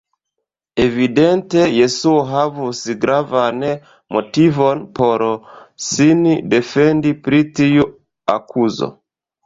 [0.85, 3.67] Evidente Jesuo havus gravan
[4.17, 5.29] motivon por
[5.93, 6.27] sin
[6.59, 7.91] defendi pri tiu
[8.39, 8.95] akuzo.